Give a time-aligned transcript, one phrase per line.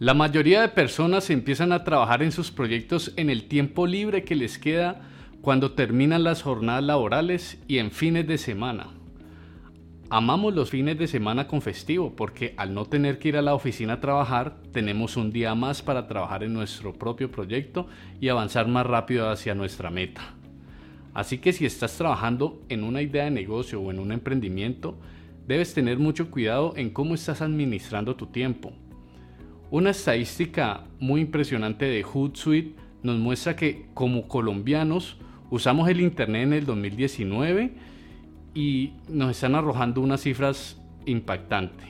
[0.00, 4.34] La mayoría de personas empiezan a trabajar en sus proyectos en el tiempo libre que
[4.34, 5.02] les queda
[5.40, 8.88] cuando terminan las jornadas laborales y en fines de semana.
[10.10, 13.54] Amamos los fines de semana con festivo porque al no tener que ir a la
[13.54, 17.86] oficina a trabajar, tenemos un día más para trabajar en nuestro propio proyecto
[18.20, 20.34] y avanzar más rápido hacia nuestra meta.
[21.14, 24.98] Así que si estás trabajando en una idea de negocio o en un emprendimiento,
[25.46, 28.72] debes tener mucho cuidado en cómo estás administrando tu tiempo
[29.74, 35.16] una estadística muy impresionante de Hootsuite nos muestra que como colombianos
[35.50, 37.72] usamos el Internet en el 2019
[38.54, 41.88] y nos están arrojando unas cifras impactantes.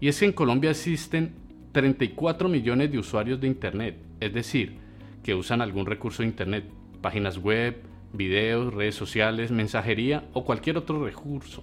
[0.00, 1.34] Y es que en Colombia existen
[1.72, 4.78] 34 millones de usuarios de Internet, es decir,
[5.22, 6.64] que usan algún recurso de Internet,
[7.02, 7.82] páginas web,
[8.14, 11.62] videos, redes sociales, mensajería o cualquier otro recurso.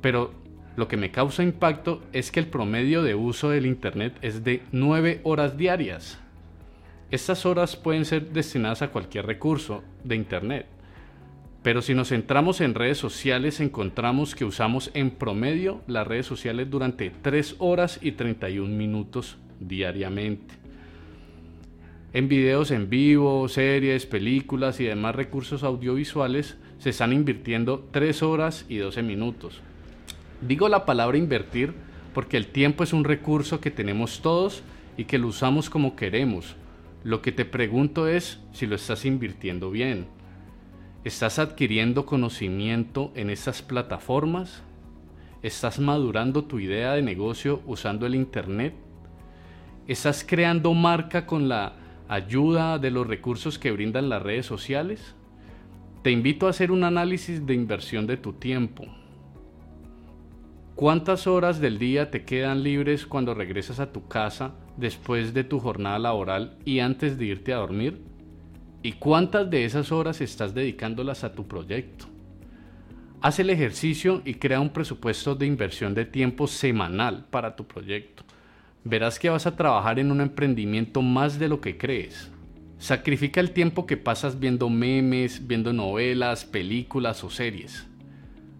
[0.00, 0.43] Pero
[0.76, 4.62] lo que me causa impacto es que el promedio de uso del Internet es de
[4.72, 6.18] 9 horas diarias.
[7.10, 10.66] Estas horas pueden ser destinadas a cualquier recurso de Internet.
[11.62, 16.68] Pero si nos centramos en redes sociales, encontramos que usamos en promedio las redes sociales
[16.68, 20.56] durante 3 horas y 31 minutos diariamente.
[22.12, 28.66] En videos en vivo, series, películas y demás recursos audiovisuales se están invirtiendo 3 horas
[28.68, 29.62] y 12 minutos.
[30.46, 31.72] Digo la palabra invertir
[32.12, 34.62] porque el tiempo es un recurso que tenemos todos
[34.98, 36.54] y que lo usamos como queremos.
[37.02, 40.06] Lo que te pregunto es si lo estás invirtiendo bien.
[41.02, 44.62] ¿Estás adquiriendo conocimiento en estas plataformas?
[45.42, 48.74] ¿Estás madurando tu idea de negocio usando el Internet?
[49.88, 51.74] ¿Estás creando marca con la
[52.06, 55.14] ayuda de los recursos que brindan las redes sociales?
[56.02, 58.86] Te invito a hacer un análisis de inversión de tu tiempo.
[60.74, 65.60] ¿Cuántas horas del día te quedan libres cuando regresas a tu casa después de tu
[65.60, 68.02] jornada laboral y antes de irte a dormir?
[68.82, 72.06] ¿Y cuántas de esas horas estás dedicándolas a tu proyecto?
[73.20, 78.24] Haz el ejercicio y crea un presupuesto de inversión de tiempo semanal para tu proyecto.
[78.82, 82.32] Verás que vas a trabajar en un emprendimiento más de lo que crees.
[82.78, 87.86] Sacrifica el tiempo que pasas viendo memes, viendo novelas, películas o series.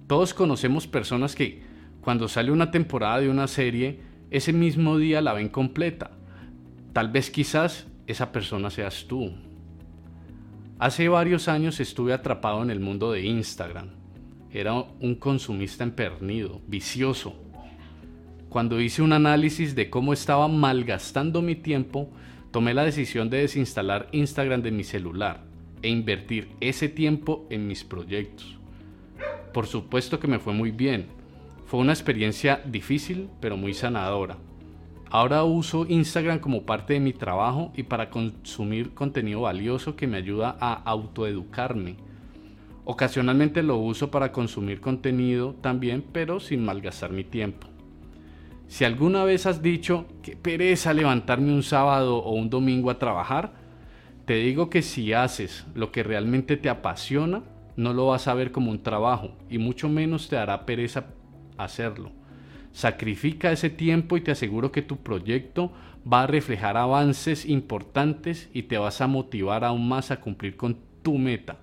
[0.07, 1.74] Todos conocemos personas que
[2.05, 3.99] cuando sale una temporada de una serie,
[4.31, 6.11] ese mismo día la ven completa.
[6.93, 9.33] Tal vez quizás esa persona seas tú.
[10.79, 13.89] Hace varios años estuve atrapado en el mundo de Instagram.
[14.53, 17.37] Era un consumista empernido, vicioso.
[18.51, 22.11] Cuando hice un análisis de cómo estaba malgastando mi tiempo,
[22.51, 25.43] tomé la decisión de desinstalar Instagram de mi celular
[25.81, 28.59] e invertir ese tiempo en mis proyectos.
[29.55, 31.24] Por supuesto que me fue muy bien
[31.67, 34.37] fue una experiencia difícil, pero muy sanadora.
[35.11, 40.17] Ahora uso Instagram como parte de mi trabajo y para consumir contenido valioso que me
[40.17, 41.97] ayuda a autoeducarme.
[42.85, 47.69] Ocasionalmente lo uso para consumir contenido también, pero sin malgastar mi tiempo.
[48.67, 53.53] Si alguna vez has dicho que pereza levantarme un sábado o un domingo a trabajar,
[54.27, 57.43] te digo que si haces lo que realmente te apasiona,
[57.77, 61.07] no lo vas a ver como un trabajo y mucho menos te dará pereza
[61.57, 62.13] hacerlo.
[62.73, 65.73] Sacrifica ese tiempo y te aseguro que tu proyecto
[66.11, 70.79] va a reflejar avances importantes y te vas a motivar aún más a cumplir con
[71.03, 71.59] tu meta.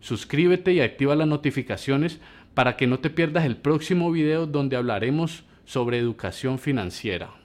[0.00, 2.20] Suscríbete y activa las notificaciones
[2.54, 7.39] para que no te pierdas el próximo video donde hablaremos sobre educación financiera.